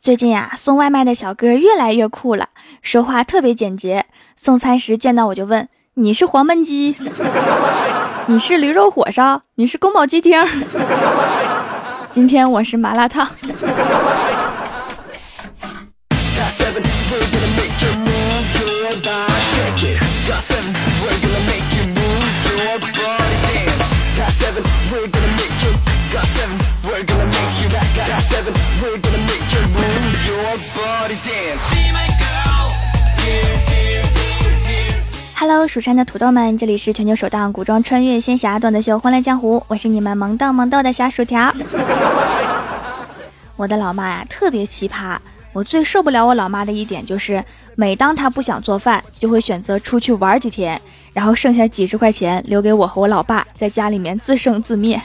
[0.00, 2.48] 最近啊，送外卖的小哥越来越酷了，
[2.80, 4.06] 说话特别简洁。
[4.34, 5.68] 送餐时见到我就问
[6.00, 6.96] ：“你是黄焖鸡？
[8.24, 9.42] 你是驴肉火烧？
[9.56, 10.42] 你是宫保鸡丁？
[12.12, 13.28] 今天我是麻辣烫。
[35.34, 41.52] ”Hello，蜀山的土豆们，这里是全球首档古装穿越仙侠段子秀《欢乐江湖》，我是你们萌逗萌逗的小薯条。
[43.56, 45.16] 我的老妈呀，特别奇葩。
[45.52, 50.80] 我最受不了我老妈的一点就是，每当她不想做饭，就会选择出去玩几天，
[51.12, 55.00] 然后剩下几十块钱留给我和我老爸在家里面自生自灭。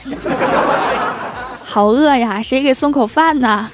[1.64, 3.68] 好饿呀，谁给送口饭呢？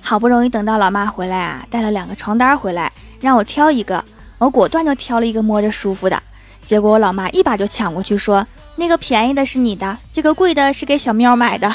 [0.00, 2.90] 好不容易等到老妈回来啊，带了两个床单回来，
[3.20, 4.02] 让我挑一个，
[4.38, 6.22] 我果断就挑了一个摸着舒服的。
[6.66, 11.70] 结果我老妈一把就抢过去说：“那个便宜的是你的，这个贵的是给小喵买的。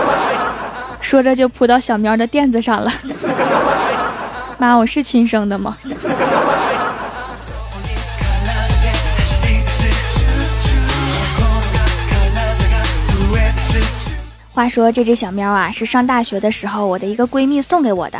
[1.00, 2.90] ”说着就扑到小喵的垫子上了。
[4.58, 5.76] 妈，我是亲生的吗？
[14.54, 18.18] 话说这只小喵啊，是上大学的时候我的一个闺蜜送给我的。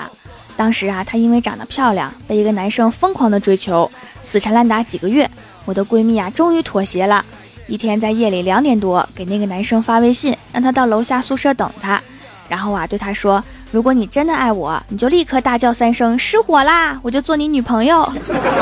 [0.56, 3.90] 当时啊，她因为长得漂亮，被一个男生疯狂的追求，
[4.22, 5.30] 死缠烂打几个月。
[5.66, 7.22] 我的闺蜜啊，终于妥协了。
[7.66, 12.00] 一天在夜里两点多，给那个男生发微信，让他到楼下宿舍等他。
[12.48, 18.10] 然后啊，对他说：“如果你真的爱我，你就立刻大叫三声‘失火啦’，我就做你女朋友。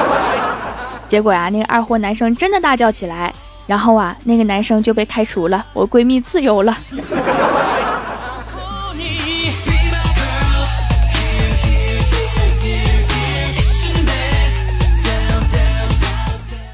[1.07, 3.33] ”结果呀，那个二货男生真的大叫起来，
[3.71, 6.77] 然后啊，那个男生就被开除了，我闺蜜自由了。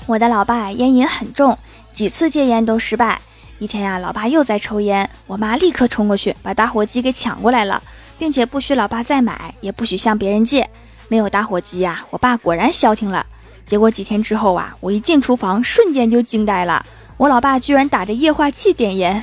[0.07, 1.59] 我的老爸烟瘾很重，
[1.93, 3.21] 几次戒烟都失败。
[3.59, 7.83] 一天呀，老爸又在抽烟，我妈立刻冲过去把打火机给抢过来了，
[8.17, 10.67] 并且不许老爸再买，也不许向别人借。
[11.09, 13.27] 没有打火机呀，我爸果然消停了。
[13.67, 19.21] 结果几天之后啊，我一进厨房，瞬间就惊呆了，我老爸居然打着液化气点烟。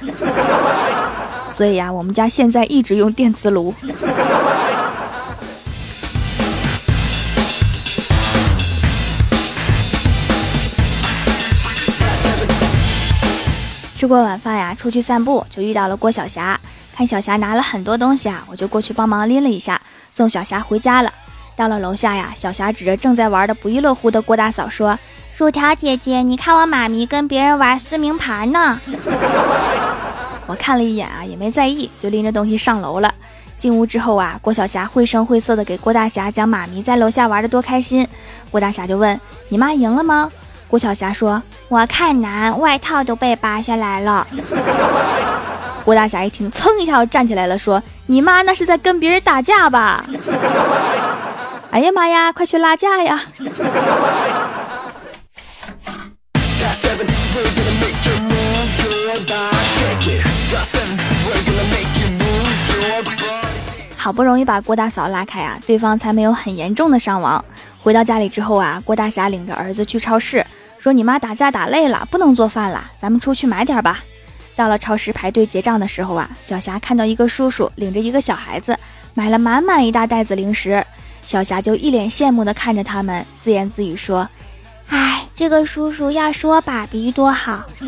[1.54, 3.74] 所以呀，我们家现在一直用电磁炉。
[13.96, 16.60] 吃过晚饭呀，出去散步就遇到了郭晓霞。
[16.94, 19.80] 看小霞拿了很多东西啊，我就过去帮忙拎了一下，
[20.12, 21.14] 送小霞回家了。
[21.56, 24.98] 到了楼下呀，小霞指着正在玩的不亦乐乎的郭大嫂说
[25.36, 28.80] ：“薯条姐姐，你看我妈咪跟别人玩撕名牌呢。”
[30.48, 33.14] 我看了一眼啊，也没在意，就拎着东西上楼了。
[33.58, 38.06] 进屋之后啊，郭晓霞绘声绘色的给郭大侠讲妈咪在楼下玩的多开心。
[38.52, 40.30] 郭大侠就问：“你妈赢了吗？”
[40.68, 44.28] 郭晓霞说：“我看难，外套都被扒下来了。”
[45.86, 50.04] 郭大侠一听，噌一下就站起来了，说：“你妈那是在跟别人打架吧？”
[51.74, 53.20] 哎呀妈呀，快去拉架呀！
[63.98, 67.44] 好不容易把郭大嫂拉开啊，对方才没有很严重的伤亡。
[67.80, 70.46] 回到家里之后啊，郭大侠领着儿子去超市。
[70.78, 74.04] 说你妈打架打累了，不能做饭了，咱们出去买点吧。
[74.56, 78.78] 到了超市排队结账的时候啊，小霞看到一个叔叔领着一个小孩子，
[79.16, 80.86] 买了满满一大袋子零食，
[81.26, 84.28] 小霞就一脸羡慕地看着他们，自言自语说
[84.90, 87.64] ：“哎，这个叔叔要是我爸比多好。”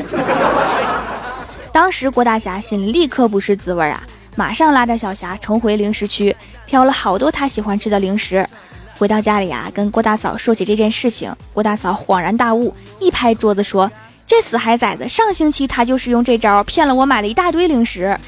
[1.72, 4.02] 当时郭大侠心里立刻不是滋味啊，
[4.36, 6.36] 马上拉着小霞重回零食区，
[6.66, 8.48] 挑了好多他喜欢吃的零食。
[8.98, 13.92] 回到家里啊，跟郭大嫂说起这件事情，郭大嫂恍然大悟，一拍桌子说
[14.26, 18.18] ：“这死孩崽子，上星期他就是用这招骗了我买了一大堆零食。”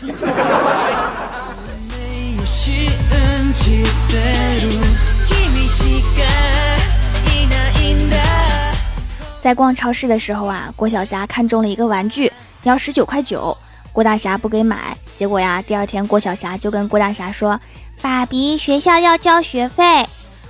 [9.48, 12.30] 在逛超市的时候啊，郭晓霞看中了一个玩具，
[12.64, 13.58] 要十九块九，
[13.94, 17.58] 郭大侠不给买，结果呀，第二天郭晓霞就跟郭大侠说
[18.04, 20.06] ：“爸比，学校要交学费。”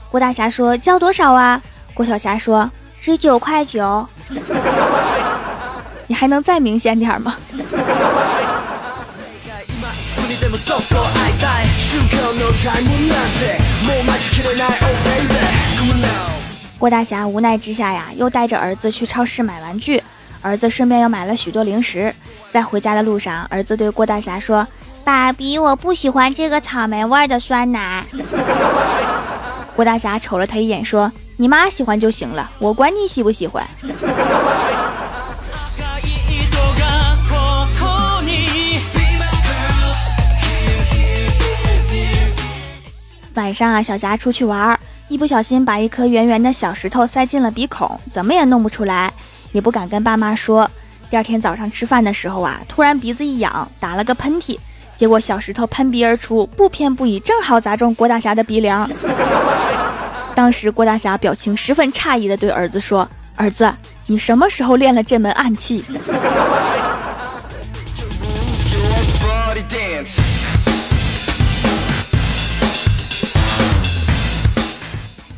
[0.10, 1.62] 郭大侠说：“交多少啊？”
[1.94, 2.68] 郭小霞说
[3.00, 4.08] ：“十九块九。”
[6.08, 7.36] 你还能再明显点吗？
[16.80, 20.04] 郭大侠无奈之下呀，又带着儿子去超市买玩具。
[20.42, 22.14] 儿子顺便又买了许多零食。
[22.52, 24.66] 在回家的路上，儿子对郭大侠说
[25.04, 28.06] ：“爸比，我不喜欢这个草莓味的酸奶。”
[29.76, 33.68] 郭大侠瞅了他一眼，说：“你妈喜欢就行了，我管你喜不喜欢。”
[43.34, 44.77] 晚上啊，小霞出去玩，
[45.10, 49.14] 一不小心把一颗圆圆的小石头塞进了鼻孔，怎么也弄不出来，
[49.54, 50.70] 也不敢跟爸妈说。
[51.10, 54.60] 第二天早上吃饭的时候啊，突然鼻子一痒，打了个喷嚏，
[54.98, 58.90] 结果小石头喷鼻而出，不偏不倚，正好砸中郭大侠的鼻梁。
[60.36, 63.08] 当时郭大侠表情十分诧异的对儿子说
[63.38, 63.74] ：“儿子，
[64.08, 65.86] 你什么时候练了这门暗器？”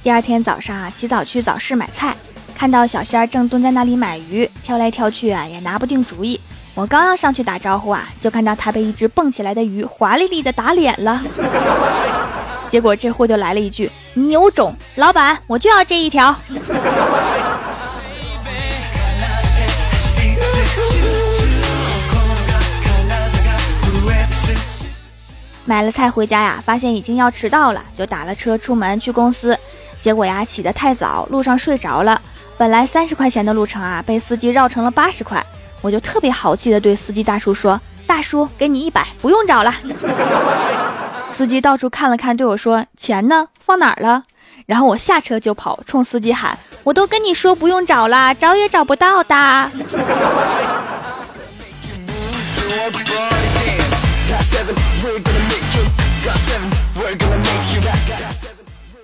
[0.09, 2.15] 第二天早上啊，起早去早市买菜，
[2.55, 6.41] 看到小仙儿正蹲在那里买鱼，挑来挑去啊，也拿不定主意。
[6.73, 11.21] 我刚要上去打招呼啊，就看到他被一只蹦起来的鱼华丽丽的打脸了。
[12.71, 16.35] 结果这货就来了一句：“你有种，老板，我就要这一条。”
[25.65, 29.55] 买了菜回家呀，发现已经要迟到了，就打了车出门去公司。
[30.01, 32.21] 结果呀，起得太早，路上睡着了。
[32.57, 35.45] 本来三十块钱的路程啊，被司机绕成了八十块。
[35.81, 39.73] 我就特别豪气的对司机大叔说：“大叔，给你一百，不用找了。
[41.29, 43.47] ”司机到处看了看，对我说：“钱呢？
[43.65, 44.23] 放哪儿了？”
[44.67, 49.71] 然后我下车就跑，冲司机喊：“我都跟你说不用找了，找也找不到的。”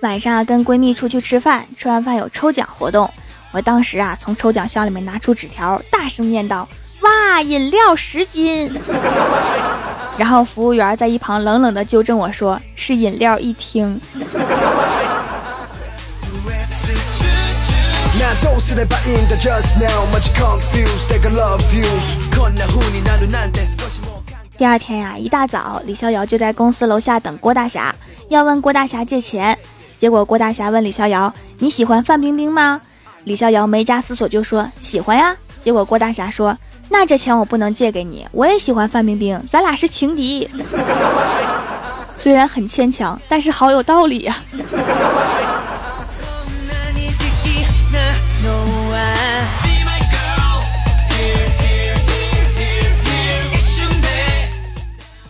[0.02, 3.10] 晚上跟闺蜜出去吃饭，吃完饭有抽奖活动。
[3.50, 6.68] 我当时啊，从抽奖箱里面拿出纸条，大声念道
[7.00, 8.70] ：“哇，饮料十斤！”
[10.18, 13.98] 然后服务员在一旁冷冷的纠正我说：“是饮料一听。”
[24.58, 27.94] 第二天呀，一大早，李逍遥就在公司楼下等郭大侠，
[28.28, 29.56] 要问郭大侠借钱。
[29.98, 32.80] 结果郭大侠问李逍遥：“你喜欢范冰冰吗？”
[33.24, 36.56] 李逍遥没加思索就说：“喜欢呀。”结果郭大侠说
[36.90, 40.48] ：“那这钱我不能借给你，我也喜欢范冰冰，咱俩是情敌。
[42.14, 44.36] ”虽然很牵强，但是好有道理呀。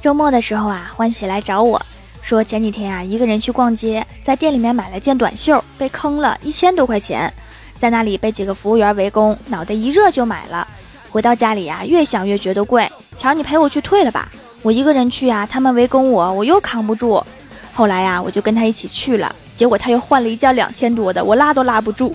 [0.02, 1.80] 周末的时候啊，欢喜来找我。
[2.26, 7.32] 说前几天啊，一个人去逛街，在店里面买了件短袖，被坑了一千多块钱，
[7.78, 10.66] 在那里被几个服务员围攻，脑袋一热就买了。
[11.08, 14.28] 回到家里呀，越想越觉得贵，条你陪我去退了吧，
[14.62, 17.24] 我一个人去啊，他们围攻我，我又扛不住。
[17.72, 22.12] 后来呀，我就跟他一起去了，结果他又换了一件两千多的，我拉都拉不住。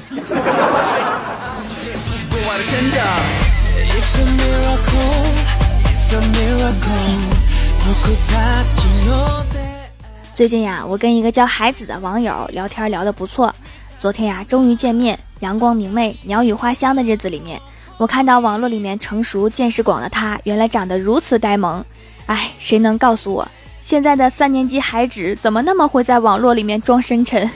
[10.33, 13.53] 最近呀，我跟一个叫孩子的网友聊天聊得不错。
[13.99, 17.61] 昨天呀，终于见面，阳光明媚、鸟语花香的日子里面，
[17.97, 21.83] 我看到网络里面成熟见识广的他，原来长得如此呆萌。
[22.27, 23.47] 哎，谁能告诉我，
[23.81, 27.47] 现在的三年级孩子怎么那么会在网络里面装深沉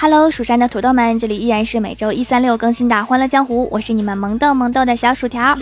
[0.00, 5.58] ？Hello，蜀山的土豆们，这里依然是每周一、三、六更新的《欢乐江湖》，我是你们萌豆萌豆的小薯条。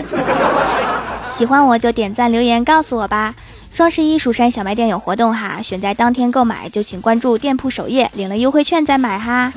[1.35, 3.35] 喜欢我就点赞留言告诉我吧。
[3.73, 9.51] 双十一蜀山小卖店有活动哈，选在当天购买就请关注店铺首页，领了优惠券再买哈。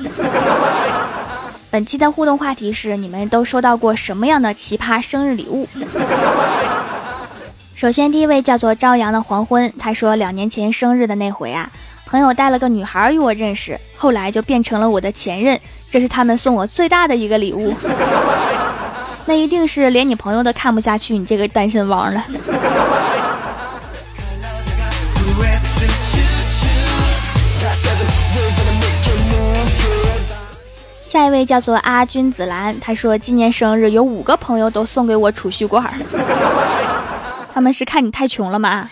[1.70, 5.68] 本期的互动话题是：你们都收到过什么样的奇葩生日礼物？
[7.74, 11.70] 首先，第一位叫做朝阳的黄昏，他说两年前生日的那回啊。
[12.10, 15.56] 朋友带了个女孩与我认识，后来就变成了我的前任，
[15.92, 17.72] 这是他们送我最大的一个礼物。
[19.26, 22.24] 那一定是连你朋友都看不下去你这个单身汪了。
[31.06, 35.88] 下一位叫做阿君子兰，他说今年生日有五个朋友都送给我储蓄罐，
[37.54, 38.88] 他们是看你太穷了吗？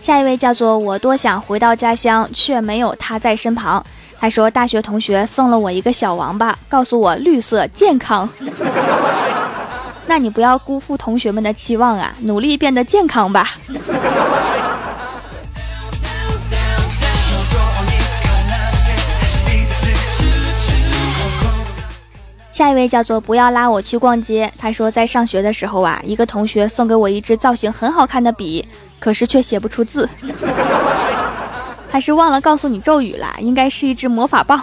[0.00, 3.84] 下一位叫做我多想回到家乡，却没有他在身旁。
[4.20, 8.28] 他说大学同学送了我一个小王八，告诉我绿色健康。
[10.06, 13.48] 那你不要辜负同学们的期望啊，努力变得健康吧。
[22.54, 24.48] 下一位叫做不要拉我去逛街。
[24.56, 28.64] 他说，在上学的时候啊，一个同学送给我一支造型很好看的笔，
[29.00, 30.08] 可是却写不出字。
[31.90, 34.62] 他是忘了告诉你咒语了，应该是一支魔法棒。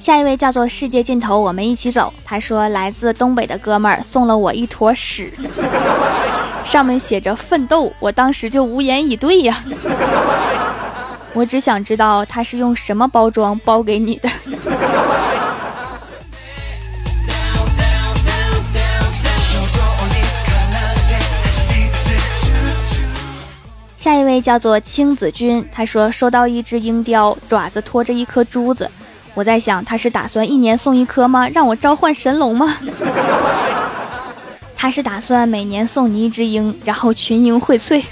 [0.00, 2.12] 下一位叫做世界尽头，我们一起走。
[2.24, 5.32] 他说，来自东北的哥们儿送了我一坨屎。
[6.64, 9.62] 上面写着奋斗，我当时就无言以对呀。
[11.32, 14.28] 我只想知道他是用什么包装包给你的。
[23.98, 28.90] 下一位叫做青子君，他说收到一只鹰雕，爪子拖着一颗珠子。
[29.32, 31.48] 我在想，他是打算一年送一颗吗？
[31.48, 32.76] 让我召唤神龙吗？
[34.84, 38.04] 他是打算每年送你一只鹰，然后群英荟萃。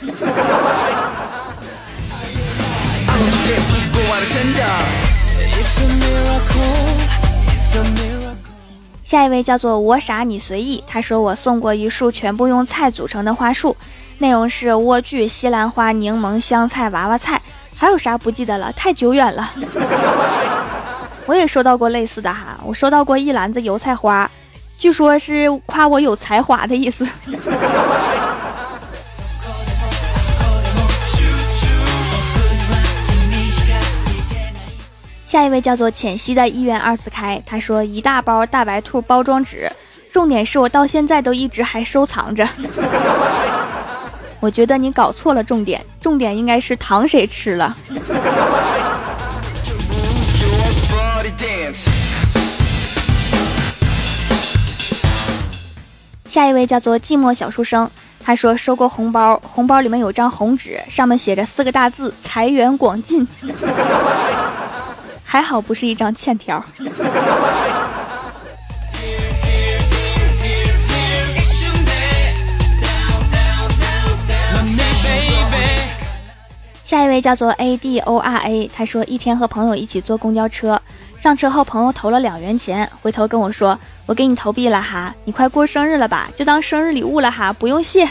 [9.05, 13.77] 下一位叫做我傻你随意，他说我送过一束全部用菜组成的花束，
[14.17, 17.43] 内容是莴苣、西兰花、柠檬、香菜、娃娃菜，
[17.77, 18.73] 还有啥不记得了？
[18.73, 19.51] 太久远了。
[21.27, 24.31] 我也收到过类似的哈，我收到过一篮子油菜花。
[24.83, 27.07] 据说是夸我有才华的意思。
[35.25, 39.71] 下一位叫做浅汐的一元二次开，他说一大包大白兔包装纸，
[40.11, 42.45] 重点是我到现在都一直还收藏着。
[44.41, 47.77] 我觉得你搞错了重点，重点应该是糖谁吃了。
[56.33, 63.29] 下一位叫做寂寞小书生，他说收过红包，红包里面有张红纸，上面写着四个大字“财源广进”，
[65.23, 66.65] 还好不是一张欠条。
[76.83, 80.81] 下一位叫做 A D O R A，他说一天和朋友一起坐公交车。
[81.23, 88.09] 上车后，朋友投了两元钱，回头跟我说：“我给你投币了哈，你快过生日了吧，就当生日礼物了哈，不用谢。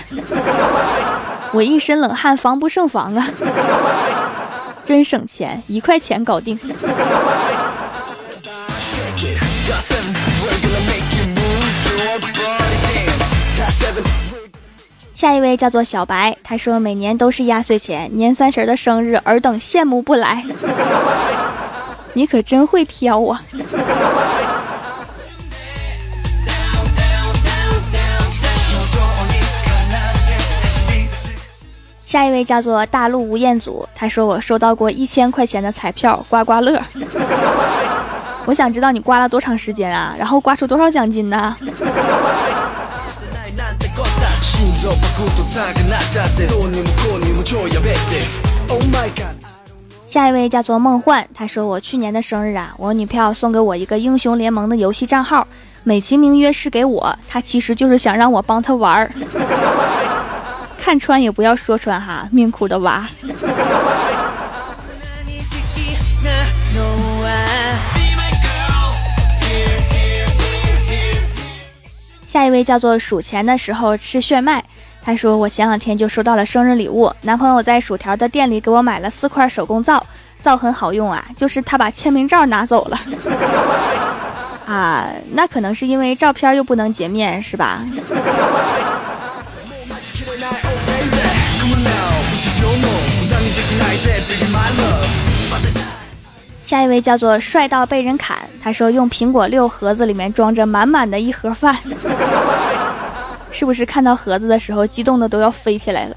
[1.51, 3.29] ”我一身冷汗，防不胜防啊！
[4.85, 6.57] 真省钱，一块钱搞定。
[15.13, 20.45] 下一位叫做小白，他说每年都是压岁钱，年三十的生日，尔等羡慕不来。
[22.13, 23.41] 你可真会挑啊！
[32.05, 36.77] 下一位叫做大陆吴彦祖，他说我收到过一千块钱的彩票刮刮乐，
[38.45, 40.13] 我想知道你刮了多长时间啊？
[40.19, 41.55] 然后刮出多少奖金呢
[48.67, 49.40] ？Oh my god？
[50.11, 55.47] 下一位叫做梦幻，他说我去年的生日啊，我女票送给我一个英雄联盟的游戏账号，
[55.85, 59.09] 美其名曰是给我，他其实就是想让我帮他玩儿，
[60.77, 63.07] 看穿也不要说穿哈，命苦的娃。
[72.27, 74.61] 下一位叫做数钱的时候吃炫迈。
[75.03, 80.05] 他说：“我前两天就收到了生日礼物，男朋友在薯条的店里给我买了四块手工皂，
[80.39, 82.99] 皂很好用啊，就是他把签名照拿走了。
[84.67, 87.83] 啊，那可能是因为照片又不能洁面，是吧？”
[96.63, 101.75] 下一位叫做帅到被人砍，他说用苹果六盒子里面装着满满的一盒饭。
[103.51, 106.15] 是不是看到盒子的时候，激动的都要飞起来了？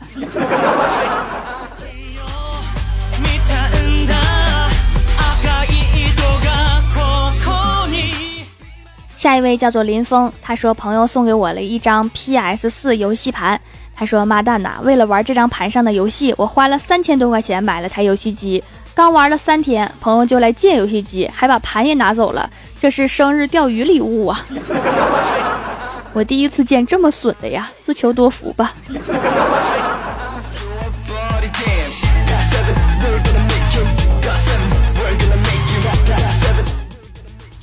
[9.17, 13.59] 下一位叫做林峰，他说朋友送给我了一张 PS 四游戏盘，
[13.97, 18.63] 他说妈蛋呐，为了玩这张盘上的游戏，我花了三千多块钱买了台游戏机，
[18.95, 24.45] 刚玩了三天，朋友就来借游戏机，还把盘也拿走了，这是生日钓鱼礼物啊！
[26.15, 28.73] 我第一次见这么损的呀，自求多福吧。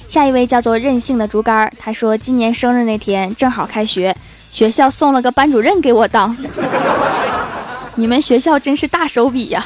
[0.05, 4.13] 下一位叫做任性的竹竿，他说今年生日那天正好开学，
[4.51, 6.36] 学校送了个班主任给我当。
[7.96, 9.65] 你们学校真是大手笔呀！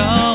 [0.00, 0.29] know.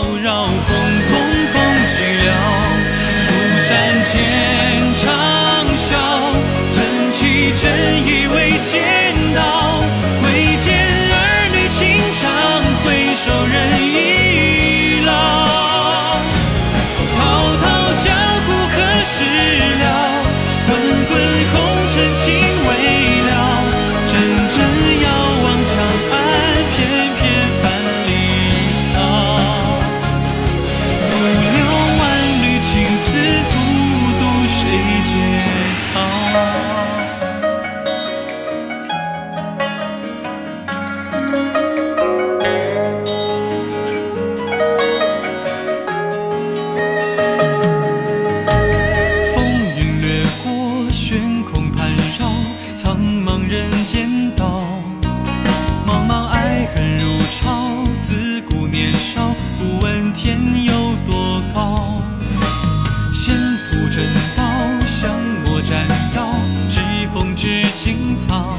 [67.86, 68.58] 青草。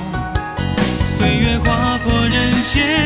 [1.05, 3.06] 岁月划破人间